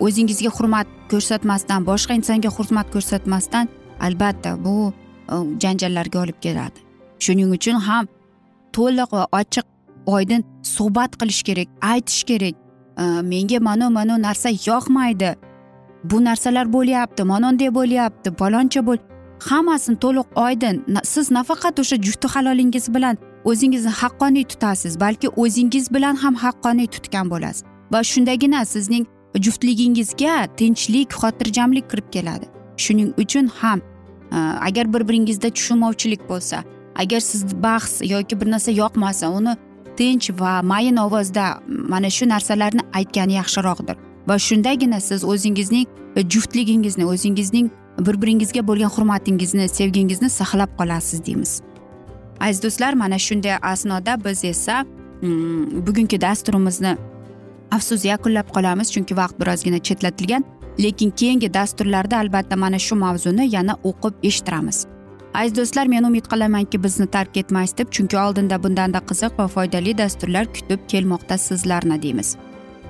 o'zingizga 0.00 0.50
hurmat 0.56 0.86
ko'rsatmasdan 1.10 1.86
boshqa 1.90 2.12
insonga 2.20 2.50
hurmat 2.56 2.86
ko'rsatmasdan 2.94 3.68
albatta 4.00 4.64
bu 4.64 4.92
e, 5.32 5.34
janjallarga 5.62 6.18
olib 6.24 6.38
keladi. 6.40 6.78
Shuning 7.24 7.50
uchun 7.56 7.76
ham 7.88 8.04
to'liq 8.72 9.12
va 9.12 9.24
ochiq 9.40 9.66
oydin 10.14 10.44
suhbat 10.62 11.12
qilish 11.20 11.42
kerak 11.48 11.68
aytish 11.92 12.22
kerak. 12.30 12.54
Э, 12.98 13.22
menga 13.22 13.60
mana 13.60 13.90
mana 13.90 14.22
narsa 14.22 14.48
yoqmaydi. 14.48 15.36
Bu 16.04 16.24
narsalar 16.24 16.72
bo'lyapti 16.72 17.22
manonday 17.22 17.74
bo'lyapti 17.74 18.30
paloncha 18.30 18.86
bo'l. 18.86 18.98
Hammasini 19.48 19.96
to'liq 20.04 20.28
oydin. 20.44 20.84
Siz 21.04 21.30
nafaqat 21.30 21.80
o'sha 21.80 21.96
jufti 22.06 22.28
halolingiz 22.28 22.94
bilan 22.94 23.16
o'zingizni 23.44 23.92
haqqoniy 24.00 24.44
tutasiz 24.44 25.00
balki 25.00 25.28
o'zingiz 25.28 25.94
bilan 25.94 26.14
ham 26.22 26.34
haqqoniy 26.34 26.86
tutgan 26.94 27.30
bo'lasiz. 27.30 27.62
Va 27.92 28.00
shundagina 28.12 28.64
sizning 28.64 29.04
juftligingizga 29.44 30.34
tinchlik 30.58 31.08
xotirjamlik 31.20 31.90
kirib 31.90 32.08
keladi. 32.14 32.46
Shuning 32.76 33.10
uchun 33.22 33.46
ham 33.60 33.80
e, 34.32 34.38
agar 34.68 34.92
bir 34.92 35.08
biringizda 35.08 35.48
tushunmovchilik 35.50 36.22
bo'lsa 36.30 36.64
agar 37.02 37.20
siz 37.20 37.62
bahs 37.62 37.92
yoki 38.14 38.40
bir 38.40 38.50
narsa 38.50 38.70
yoqmasa 38.70 39.26
uni 39.38 39.56
tinch 39.98 40.30
va 40.40 40.62
mayin 40.62 40.96
ovozda 40.96 41.44
mana 41.92 42.10
shu 42.16 42.28
narsalarni 42.28 42.82
aytgani 42.98 43.34
yaxshiroqdir. 43.40 43.96
Va 44.28 44.36
shundagina 44.38 45.00
siz 45.00 45.24
o'zingizning 45.24 45.86
e, 46.16 46.20
juftligingizni 46.32 47.04
o'zingizning 47.12 47.70
bir 48.06 48.22
biringizga 48.22 48.62
bo'lgan 48.68 48.90
hurmatingizni 48.96 49.68
sevgingizni 49.68 50.28
saqlab 50.30 50.70
qolasiz 50.78 51.24
deymiz. 51.26 51.52
Aziz 52.40 52.62
do'stlar 52.62 52.92
mana 53.02 53.18
shunday 53.18 53.56
asnoda 53.62 54.24
biz 54.24 54.44
esa 54.44 54.84
mm, 55.22 55.86
bugungi 55.86 56.20
dasturimizni 56.20 56.96
afsus 57.70 58.04
yakunlab 58.04 58.48
qolamiz 58.56 58.92
chunki 58.94 59.16
vaqt 59.16 59.40
birozgina 59.40 59.78
chetlatilgan 59.78 60.44
lekin 60.84 61.10
keyingi 61.10 61.54
dasturlarda 61.54 62.16
albatta 62.18 62.56
mana 62.56 62.78
shu 62.78 62.94
mavzuni 62.96 63.54
yana 63.56 63.74
o'qib 63.84 64.14
eshittiramiz. 64.22 64.86
Aziz 65.34 65.56
do'stlar 65.56 65.86
men 65.86 66.04
umid 66.04 66.26
qilamanki 66.32 66.82
bizni 66.84 67.06
tark 67.06 67.36
etmaysiz 67.36 67.78
deb 67.78 67.90
chunki 67.90 68.18
oldinda 68.18 68.62
bundanda 68.62 69.00
qiziq 69.10 69.32
va 69.38 69.48
foydali 69.54 69.98
dasturlar 69.98 70.46
kutib 70.54 70.80
kelmoqda 70.88 71.38
sizlarni 71.38 72.02
deymiz. 72.02 72.36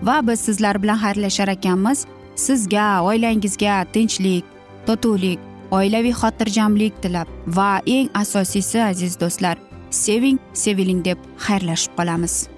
Va 0.03 0.21
biz 0.29 0.41
sizlar 0.41 0.83
bilan 0.83 0.99
xayrlashar 1.05 1.49
ekanmiz. 1.49 2.07
Sizga 2.37 3.03
oilangizga 3.03 3.85
tinchlik 3.93 4.45
totuvlik 4.87 5.39
oilaviy 5.71 6.15
xotirjamlik 6.21 7.03
tilab 7.03 7.29
va 7.47 7.71
eng 7.87 8.09
asosiysi 8.15 8.83
aziz 8.83 9.21
do'stlar 9.21 9.57
seving 9.91 10.39
seviling 10.53 11.05
deb 11.05 11.19
xayrlashib 11.47 11.93
qolamiz. 11.99 12.58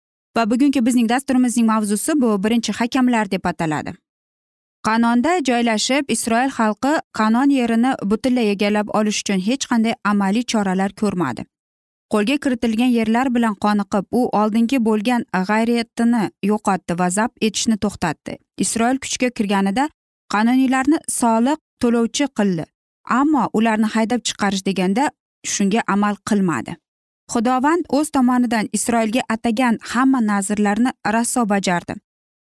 Va 0.35 0.49
bugungi 0.51 0.85
bizning 0.85 1.09
dasturimizning 1.09 1.67
mavzusi 1.67 2.21
bu. 2.21 2.43
Birinchi 2.43 2.71
hakamlar 2.73 3.31
deb 3.31 3.45
ataladi. 3.45 3.93
Qanonda 4.87 5.31
joylashib 5.49 6.09
isroil 6.15 6.51
xalqi 6.57 6.93
qanon 7.19 7.49
yerini 7.59 7.91
butunlay 8.11 8.51
egallab 8.51 8.87
olish 8.99 9.21
uchun 9.23 9.39
hech 9.47 9.65
qanday 9.71 9.93
amaliy 10.11 10.45
choralar 10.51 10.91
ko'rmadi. 11.01 11.45
Qo'lga 12.13 12.37
kiritilgan 12.43 12.91
yerlar 12.97 13.27
bilan 13.35 13.55
qoniqib 13.65 14.05
u 14.19 14.21
oldingi 14.41 14.77
bo'lgan 14.87 15.21
g'ayriyatini 15.49 16.23
yo'qotdi 16.51 16.99
va 17.01 17.09
zabt 17.17 17.35
etishni 17.47 17.77
to'xtatdi. 17.83 18.37
Isroil 18.63 18.97
kuchga 19.03 19.29
kirganida 19.37 19.89
qanoniylarni 20.33 20.97
soliq 21.19 21.59
to'lovchi 21.81 22.25
qildi 22.37 22.65
ammo 23.19 23.43
ularni 23.59 23.87
haydab 23.95 24.21
chiqarish 24.27 24.65
deganda 24.69 25.11
shunga 25.53 25.81
amal 25.87 26.15
qilmadi. 26.29 26.75
Xudovand 27.31 27.85
o'z 27.97 28.09
tomonidan 28.15 28.67
isroilga 28.77 29.21
atagan 29.33 29.77
hamma 29.91 30.19
nazrlarni 30.21 30.91
raso 31.15 31.45
bajardi. 31.51 31.93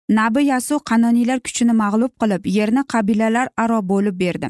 Nabi 0.09 0.41
yasu 0.51 0.75
qanoniylar 0.89 1.39
kuchini 1.45 1.73
mag'lub 1.83 2.13
qilib 2.21 2.47
yerni 2.57 2.83
qabilalar 2.93 3.47
aro 3.63 3.79
bo'lib 3.91 4.15
berdi. 4.19 4.47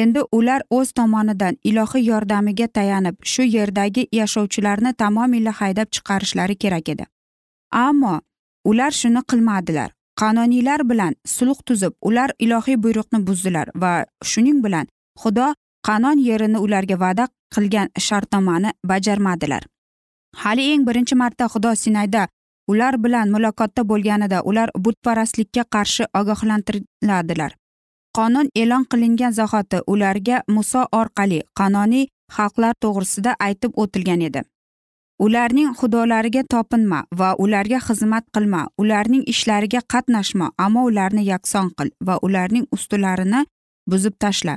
Endi 0.00 0.20
ular 0.38 0.60
o'z 0.76 0.92
tomonidan 0.98 1.58
ilohiy 1.70 2.04
yordamiga 2.10 2.68
tayanib 2.76 3.16
shu 3.32 3.42
yerdagi 3.56 4.06
yashovchilarni 4.18 4.92
tamomila 5.02 5.52
haydab 5.60 5.88
chiqarishlari 5.94 6.56
kerak 6.62 6.88
edi. 6.94 7.04
Ammo 7.86 8.14
ular 8.70 8.92
shuni 9.00 9.22
qilmadilar. 9.30 9.90
Qanoniylar 10.20 10.80
bilan 10.90 11.12
sulh 11.26 11.58
tuzib 11.66 11.92
ular 12.08 12.30
ilohiy 12.38 12.76
buyruqni 12.84 13.18
buzdilar 13.26 13.66
va 13.82 13.92
shuning 14.30 14.62
bilan 14.64 14.86
xudo 15.22 15.48
qanon 15.88 16.18
yerini 16.28 16.58
ularga 16.66 16.96
va'da 17.04 17.24
qilgan 17.54 17.88
shartnomani 18.06 18.70
bajarmadilar. 18.90 19.62
Hali 20.36 20.72
eng 20.72 20.84
birinchi 20.86 21.14
marta 21.14 21.48
xudo 21.52 21.74
sinayda 21.74 22.28
ular 22.68 22.94
bilan 23.04 23.28
muloqotda 23.34 23.82
bo'lganida 23.90 24.38
ular 24.50 24.68
butparastlikka 24.84 25.64
qarshi 25.74 26.04
ogohlantiriladilar. 26.20 27.52
Qonun 28.16 28.48
e'lon 28.60 28.84
qilingan 28.90 29.32
zahoti 29.38 29.78
ularga 29.92 30.42
muso 30.54 30.82
orqali 31.00 31.38
qanoniy 31.58 32.06
xalqlar 32.36 32.74
to'g'risida 32.82 33.32
aytib 33.46 33.72
o'tilgan 33.82 34.20
edi. 34.28 34.42
Ularning 35.24 35.70
xudolariga 35.78 36.42
topinma 36.52 36.98
va 37.18 37.28
ularga 37.44 37.78
xizmat 37.86 38.24
qilma 38.34 38.60
ularning 38.82 39.24
ishlariga 39.32 39.80
qatnashma 39.92 40.46
ammo 40.64 40.82
ularni 40.90 41.22
yakson 41.32 41.68
qil 41.78 41.88
va 42.06 42.14
ularning 42.26 42.66
ustilarini 42.76 43.40
buzib 43.90 44.14
tashla. 44.22 44.54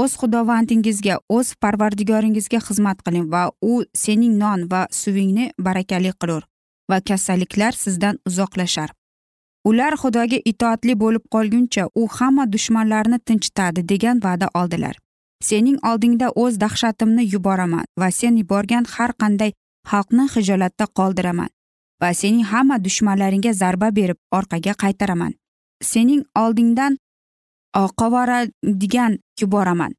O'z 0.00 0.16
xudovandingizga 0.20 1.16
o'z 1.36 1.54
parvardigoringizga 1.62 2.60
xizmat 2.66 2.98
qiling 3.06 3.26
va 3.34 3.44
u 3.72 3.74
sening 4.04 4.34
non 4.42 4.66
va 4.72 4.82
suvingni 5.00 5.46
barakali 5.66 6.12
qilur 6.20 6.42
va 6.90 6.98
kasalliklar 7.08 7.72
sizdan 7.84 8.18
uzoqlashar. 8.28 8.90
Ular 9.68 9.94
xudoga 10.02 10.38
itoatli 10.50 10.94
bo'lib 11.02 11.24
qolguncha 11.34 11.84
u 12.00 12.02
hamma 12.16 12.44
dushmanlarni 12.54 13.18
tinchitadi 13.28 13.86
degan 13.92 14.20
va'da 14.26 14.48
oldilar. 14.60 14.96
Sening 15.48 15.78
oldingda 15.90 16.28
o'z 16.42 16.58
dahshatimni 16.64 17.24
yuboraman 17.34 17.86
va 18.00 18.10
sen 18.10 18.36
yuborgan 18.40 18.84
har 18.94 19.12
qanday 19.22 19.52
xalqni 19.90 20.26
hijolatda 20.34 20.86
qoldiraman 20.98 21.50
va 22.02 22.10
sening 22.20 22.44
hamma 22.52 22.76
dushmanlaringga 22.86 23.52
zarba 23.62 23.88
berib 23.98 24.18
orqaga 24.38 24.74
qaytaraman. 24.82 25.32
Sening 25.82 26.22
oldingdan 26.42 26.98
qovoradigan 28.00 29.18
yuboraman 29.40 29.92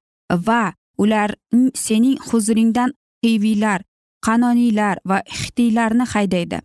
va 0.48 0.74
ular 0.98 1.36
sening 1.74 2.18
huzuringdan 2.30 2.94
hiviylar 3.26 3.82
qanoniylar 4.26 4.96
va 5.06 5.18
xitiylarni 5.40 6.06
haydaydi 6.14 6.60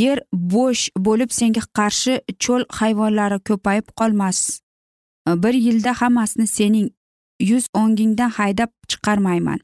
yer 0.00 0.18
bo'sh 0.32 0.84
bo'lib 1.06 1.30
senga 1.38 1.62
qarshi 1.78 2.14
cho'l 2.44 2.62
hayvonlari 2.78 3.38
ko'payib 3.48 3.86
qolmas 4.00 4.40
bir 5.42 5.54
yilda 5.66 5.92
hammasini 6.00 6.46
sening 6.46 6.88
yuz 7.50 7.64
o'ngingdan 7.80 8.30
haydab 8.38 8.70
chiqarmayman 8.88 9.60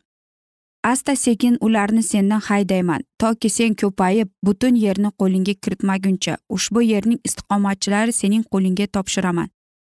asta 0.92 1.16
sekin 1.16 1.58
ularni 1.60 2.02
sendan 2.02 2.40
haydayman 2.40 3.02
toki 3.18 3.48
sen 3.50 3.74
ko'payib 3.74 4.28
butun 4.42 4.74
yerni 4.74 5.10
qo'lingga 5.20 5.54
kiritmaguncha 5.62 6.36
ushbu 6.56 6.82
yerning 6.82 7.20
istiqomatchilari 7.24 8.12
sening 8.12 8.44
qo'lingga 8.52 8.86
topshiraman 8.96 9.48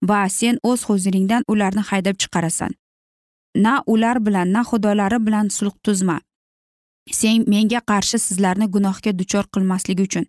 va 0.08 0.28
sen 0.28 0.58
o'z 0.62 0.84
huzuringdan 0.88 1.42
ularni 1.48 1.82
haydab 1.90 2.16
chiqarasan. 2.22 2.72
Na 3.56 3.82
ular 3.86 4.20
bilan 4.26 4.52
na 4.52 4.62
xudolari 4.62 5.18
bilan 5.26 5.48
sulh 5.48 5.76
tuzma. 5.84 6.20
Sen 7.10 7.44
menga 7.46 7.80
qarshi 7.90 8.18
sizlarni 8.18 8.66
gunohga 8.74 9.12
duchor 9.18 9.44
qilmasligi 9.54 10.02
uchun. 10.08 10.26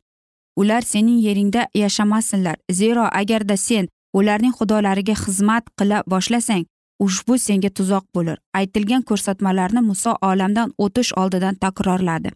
Ular 0.56 0.82
sening 0.82 1.20
yeringda 1.26 1.68
yashamasinlar 1.74 2.58
zero 2.72 3.06
agarda 3.22 3.58
sen 3.58 3.88
ularning 4.14 4.54
xudolariga 4.60 5.16
xizmat 5.24 5.64
qila 5.78 6.04
boshlasang 6.08 6.66
ushbu 7.00 7.38
senga 7.38 7.70
tuzoq 7.78 8.06
bo'lur. 8.16 8.38
Aytilgan 8.60 9.04
ko'rsatmalarni 9.10 9.82
muso 9.90 10.12
olamdan 10.22 10.74
o'tish 10.78 11.12
oldidan 11.22 11.56
takrorladi. 11.56 12.30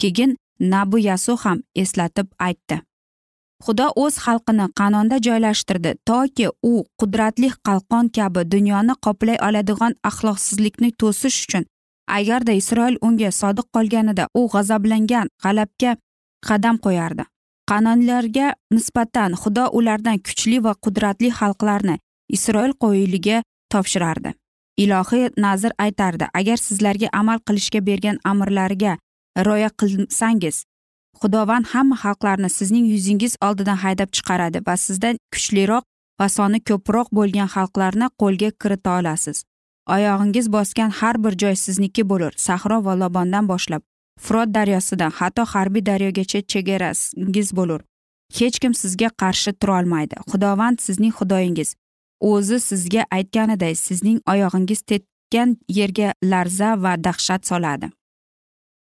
Keyin 0.00 0.36
nabu 0.60 0.98
yasu 0.98 1.36
ham 1.44 1.62
eslatib 1.74 2.26
aytdi. 2.38 2.80
Xudo 3.64 3.86
o'z 4.04 4.14
xalqini 4.24 4.66
qanonda 4.80 5.16
joylashtirdi 5.26 5.90
toki 6.08 6.46
u 6.70 6.72
qudratli 7.00 7.48
qalqon 7.66 8.06
kabi 8.16 8.40
dunyoni 8.54 8.94
qoplay 9.04 9.38
oladigan 9.48 9.92
axloqsizlikni 10.10 10.90
to'sish 11.00 11.38
uchun 11.44 11.64
agarda 12.06 12.52
isroil 12.52 12.96
unga 13.06 13.30
sodiq 13.40 13.66
qolganida 13.76 14.24
u 14.34 14.42
g'azablangan 14.52 15.28
g'alabga 15.44 15.96
qadam 16.48 16.76
qo'yardi. 16.84 17.24
Qanonlarga 17.70 18.46
nisbatan 18.76 19.32
xudo 19.42 19.64
ulardan 19.78 20.18
kuchli 20.26 20.58
va 20.64 20.72
qudratli 20.84 21.30
xalqlarni 21.38 21.96
isroil 22.36 22.72
qo'yiliga 22.82 23.42
topshirardi. 23.72 24.30
Ilohiy 24.82 25.30
nazr 25.44 25.72
aytardi 25.84 26.26
agar 26.40 26.58
sizlarga 26.66 27.08
amal 27.20 27.38
qilishga 27.46 27.80
bergan 27.88 28.18
amrlariga 28.30 28.98
rioya 29.46 29.70
qilsangiz 29.80 30.56
xudovand 31.20 31.66
hamma 31.72 31.96
xalqlarni 32.04 32.50
sizning 32.58 32.86
yuzingiz 32.94 33.36
oldidan 33.46 33.78
haydab 33.84 34.10
chiqaradi 34.16 34.58
va 34.66 34.74
sizdan 34.86 35.16
kuchliroq 35.32 35.84
va 36.20 36.28
soni 36.36 36.60
ko'proq 36.68 37.08
bo'lgan 37.18 37.48
xalqlarni 37.54 38.06
qo'lga 38.20 38.50
kirita 38.62 38.90
olasiz. 38.98 39.44
Oyog'ingiz 39.94 40.46
bosgan 40.56 40.90
har 40.98 41.16
bir 41.24 41.34
joy 41.42 41.56
sizniki 41.64 42.02
bo'lur 42.10 42.32
sahro 42.46 42.84
va 42.84 42.94
lobondan 43.00 43.48
boshlab. 43.52 43.82
Frot 44.20 44.48
daryosidan 44.56 45.12
hatto 45.18 45.44
harbiy 45.52 45.86
daryogacha 45.86 46.40
chegarasingiz 46.52 47.48
bo'lur. 47.58 47.80
Hech 48.38 48.58
kim 48.62 48.74
sizga 48.82 49.08
qarshi 49.22 49.52
turolmaydi 49.60 50.16
xudovand 50.30 50.78
sizning 50.86 51.12
xudoyingiz. 51.18 51.74
O'zi 52.20 52.58
sizga 52.60 53.02
aytganiday 53.16 53.74
sizning 53.86 54.18
oyog'ingiz 54.32 54.80
tekkan 54.90 55.56
yerga 55.78 56.08
larza 56.32 56.70
va 56.84 56.92
dahshat 57.06 57.46
soladi. 57.50 57.86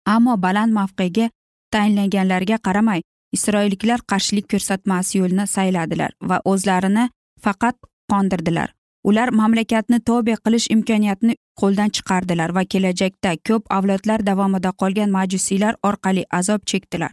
Ammo 0.05 0.41
baland 0.41 0.71
mavqega 0.79 1.29
tayinlanganlarga 1.73 2.58
qaramay 2.67 3.01
isroilliklar 3.36 3.99
qarshilik 4.12 4.47
ko'rsatmas 4.53 5.15
yo'lni 5.19 5.45
sayladilar 5.56 6.12
va 6.30 6.38
o'zlarini 6.51 7.06
faqat 7.43 7.75
qondirdilar. 8.12 8.69
Ular 9.10 9.30
mamlakatni 9.39 9.99
tobe 10.10 10.36
qilish 10.45 10.67
imkoniyatini 10.75 11.36
qo'ldan 11.62 11.89
chiqardilar 11.95 12.56
va 12.58 12.63
kelajakda 12.73 13.32
ko'p 13.47 13.63
avlodlar 13.77 14.25
davomida 14.30 14.71
qolgan 14.82 15.13
majusiylar 15.17 15.73
orqali 15.89 16.23
azob 16.39 16.62
chekdilar. 16.71 17.12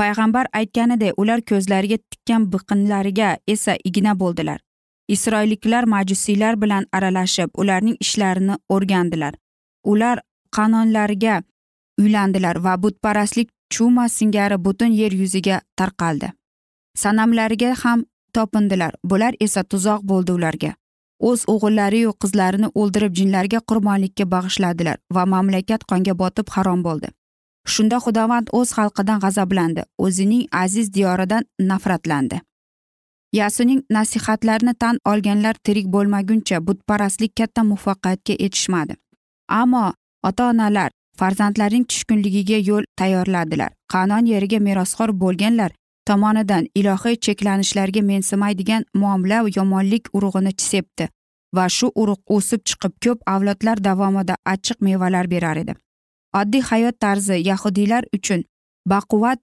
Payg'ambar 0.00 0.46
aytganidek 0.60 1.18
ular 1.22 1.40
ko'zlariga 1.50 1.98
tikkan 2.10 2.42
biqinlariga 2.52 3.28
esa 3.54 3.74
igna 3.90 4.12
bo'ldilar. 4.22 4.58
Isroilliklar 5.14 5.84
majusiylar 5.94 6.54
bilan 6.62 6.86
aralashib 6.92 7.50
ularning 7.62 7.96
ishlarini 8.04 8.56
o'rgandilar. 8.74 9.34
Ular 9.92 10.16
qanonlariga 10.56 11.42
uylandilar 12.00 12.56
va 12.64 12.82
butparastlik 12.82 13.48
chuma 13.70 14.08
singari 14.08 14.58
butun 14.64 14.92
yer 15.00 15.12
yuziga 15.12 15.60
tarqaldi. 15.76 16.32
Sanamlariga 16.96 17.74
ham 17.82 18.04
topindilar. 18.32 18.94
Bular 19.04 19.34
esa 19.40 19.62
tuzoq 19.64 20.02
bo'ldi 20.10 20.32
ularga. 20.32 20.72
O'z 21.28 21.44
o'g'illariyu 21.52 22.12
qizlarini 22.22 22.68
o'ldirib 22.80 23.14
jinlarga 23.18 23.60
qurbonlikka 23.68 24.24
bag'ishladilar 24.34 24.96
va 25.14 25.24
mamlakat 25.34 25.86
qonga 25.90 26.14
botib 26.22 26.48
harom 26.56 26.82
bo'ldi. 26.88 27.08
Shunda 27.72 27.96
xudovand 28.04 28.52
o'z 28.58 28.68
xalqidan 28.76 29.22
g'azablandi. 29.24 29.82
O'zining 29.98 30.44
aziz 30.64 30.92
diyoridan 30.96 31.44
nafratlandi. 31.70 32.40
Yasuning 33.32 33.80
nasihatlarini 33.90 34.74
tan 34.82 34.98
olganlar 35.04 35.56
tirik 35.64 35.86
bo'lmaguncha 35.94 36.60
butparastlik 36.66 37.32
katta 37.38 37.62
muvaffaqiyatga 37.70 38.34
etishmadi 38.46 38.94
ammo 39.48 39.92
ota 40.22 40.48
onalar 40.50 40.90
farzandlarining 41.20 41.84
tushkunligiga 41.90 42.58
yo'l 42.68 42.84
tayyorladilar. 43.00 43.70
Qanon 43.92 44.26
yeriga 44.32 44.58
merosxo'r 44.68 45.10
bo'lganlar 45.22 45.70
tomonidan 46.08 46.66
ilohiy 46.74 47.16
cheklanishlarga 47.26 48.02
mensimaydigan 48.10 48.84
muomala 48.94 49.38
yomonlik 49.56 50.04
urug'ini 50.16 50.52
sepdi 50.70 51.08
va 51.56 51.66
shu 51.76 51.90
urug' 52.02 52.36
o'sib 52.36 52.60
chiqib 52.68 52.94
ko'p 53.04 53.18
avlodlar 53.34 53.82
davomida 53.88 54.36
achchiq 54.52 54.78
mevalar 54.88 55.30
berar 55.34 55.56
edi. 55.62 55.74
Oddiy 56.40 56.62
hayot 56.70 56.96
tarzi 57.00 57.36
yahudiylar 57.50 58.04
uchun 58.16 58.44
baquvvat 58.92 59.40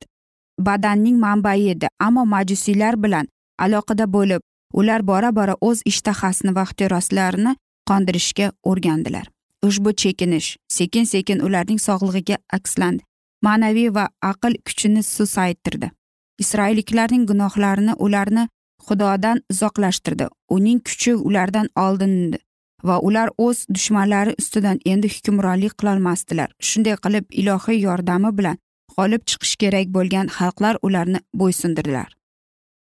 badanning 0.68 1.18
manbai 1.26 1.62
edi 1.76 1.88
ammo 2.08 2.26
majusiylar 2.36 2.96
bilan 3.04 3.28
aloqada 3.66 4.06
bo'lib 4.16 4.42
ular 4.80 5.02
bora 5.12 5.36
bora 5.36 5.56
o'z 5.62 5.82
ishtahasini 5.92 6.56
va 6.56 6.64
ixtiroslarini 6.68 7.56
qondirishga 7.90 8.52
o'rgandilar. 8.64 9.33
Ushbu 9.68 9.96
chekinish. 10.02 10.58
Sekin 10.78 11.04
sekin 11.04 11.40
ularning 11.40 11.82
sog'lig'iga 11.88 12.38
akslandi. 12.58 13.04
Ma'naviy 13.46 13.90
va 13.96 14.06
aql 14.32 14.54
kuchini 14.68 15.04
susaytirdi 15.04 15.92
isroilliklarning 16.40 17.28
gunohlarini 17.30 17.94
ularni 18.06 18.48
xudodan 18.88 19.42
uzoqlashtirdi. 19.52 20.28
Uning 20.50 20.82
kuchi 20.88 21.16
ulardan 21.16 21.70
oldindi 21.86 22.40
va 22.88 23.00
ular 23.00 23.30
o'z 23.38 23.66
dushmanlari 23.76 24.36
ustidan 24.42 24.80
endi 24.86 25.12
hukmronlik 25.16 25.78
qilolmasdilar. 25.80 26.50
Shunday 26.70 26.98
qilib 27.06 27.26
ilohiy 27.42 27.80
yordami 27.88 28.32
bilan 28.38 28.58
g'olib 28.96 29.24
chiqish 29.30 29.56
kerak 29.62 29.88
bo'lgan 29.96 30.28
xalqlar 30.38 30.76
ularni 30.88 31.20
bo'ysundirdilar. 31.42 32.10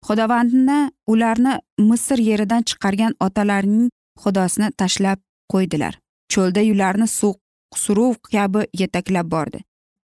Xudovandni 0.06 0.78
ularni 1.12 1.58
misr 1.88 2.18
yeridan 2.30 2.62
chiqargan 2.68 3.12
otalarining 3.26 3.90
xudosini 4.22 4.68
tashlab 4.80 5.18
qo'ydilar. 5.52 5.98
Cho'lda 6.32 6.62
ularni 6.72 7.08
suv 7.18 7.34
suruv 7.82 8.14
kabi 8.32 8.66
yetaklab 8.82 9.26
bordi. 9.34 9.60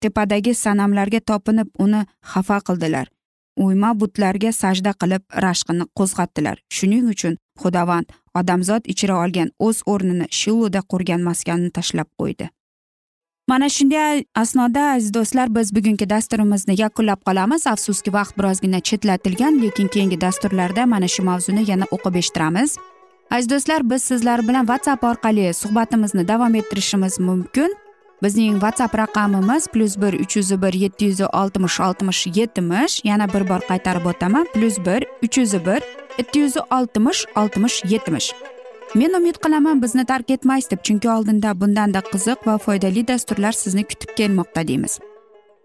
Tepadagi 0.02 0.54
sanamlarga 0.64 1.20
topinib 1.20 1.68
uni 1.84 2.04
xafa 2.32 2.58
qildilar. 2.68 3.06
Uyma 3.64 3.90
butlarga 4.00 4.52
sajda 4.60 4.92
qilib 5.00 5.22
rashqini 5.44 5.84
qo'zg'atdilar. 5.98 6.56
Shuning 6.76 7.10
uchun 7.14 7.36
xudovand 7.62 8.08
odamzod 8.40 8.88
ichira 8.92 9.18
olgan 9.24 9.50
o'z 9.66 9.82
o'rnini 9.92 10.26
shiluda 10.40 10.80
qurgan 10.92 11.26
maskanni 11.28 11.70
tashlab 11.78 12.08
qo'ydi. 12.20 12.48
Mana 13.50 13.68
shunday 13.76 14.24
asnoda 14.42 14.82
aziz 14.94 15.10
do'stlar 15.14 15.48
biz 15.56 15.74
bugungi 15.76 16.06
dasturimizni 16.10 16.74
yakunlab 16.80 17.20
qolamiz. 17.28 17.66
Afsuski 17.66 18.12
vaqt 18.18 18.38
birozgina 18.38 18.80
chetlatilgan 18.88 19.60
lekin 19.62 19.88
keyingi 19.94 20.20
dasturlarda 20.20 20.86
mana 20.86 21.08
shu 21.14 21.22
mavzuni 21.30 21.64
yana 21.70 21.86
o'qib 21.96 22.14
eshittiramiz. 22.22 22.78
Aziz 23.30 23.50
do'stlar 23.50 23.90
biz 23.90 24.02
sizlar 24.02 24.48
bilan 24.48 24.66
whatsapp 24.66 25.04
orqali 25.04 25.54
suhbatimizni 25.54 26.28
davom 26.28 26.54
ettirishimiz 26.54 27.20
mumkin. 27.20 27.76
Bizning 28.22 28.54
whatsapp 28.60 28.94
raqamimiz 28.98 29.66
plyus 29.66 29.96
bir 29.96 30.12
uch 30.12 30.36
yuz 30.36 30.62
bir 30.62 30.72
yetti 30.72 31.04
yuz 31.04 31.20
oltmish 31.20 31.80
oltmish 31.80 32.26
yetmish. 32.26 33.00
Yana 33.04 33.28
bir 33.34 33.48
bor 33.48 33.60
qaytarib 33.70 34.06
o'taman 34.06 34.46
plyus 34.54 34.78
bir 34.78 35.06
uch 35.24 35.38
yuz 35.38 35.52
bir 35.52 35.82
yetti 36.18 36.38
yuz 36.38 36.56
oltmish 36.70 37.24
oltmish 37.36 37.84
yetmish. 37.84 38.32
Men 38.94 39.12
umid 39.12 39.36
qilaman 39.44 39.82
bizni 39.82 40.04
tark 40.04 40.30
etmaysiz 40.30 40.70
deb 40.70 40.82
chunki 40.82 41.10
oldinda 41.10 41.60
bundanda 41.60 42.00
qiziq 42.12 42.46
va 42.46 42.58
foydali 42.58 43.08
dasturlar 43.08 43.52
sizni 43.52 43.84
kutib 43.84 44.10
kelmoqda 44.16 44.68
deymiz. 44.68 44.98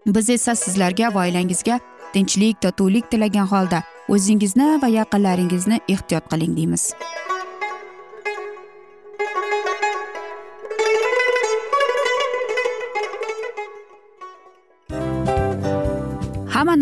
Biz 0.06 0.30
esa 0.30 0.54
sizlarga 0.54 1.14
va 1.14 1.20
oilangizga 1.26 1.80
tinchlik 2.12 2.62
totuvlik 2.62 3.10
tilagan 3.10 3.46
holda 3.46 3.82
o'zingizni 4.08 4.82
va 4.82 4.88
yaqinlaringizni 4.88 5.80
ehtiyot 5.88 6.30
qiling 6.30 6.56
deymiz. 6.56 6.94